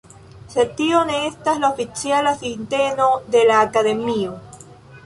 [0.53, 4.35] Sed tio ne estas la oficiala sinteno de la Akademio.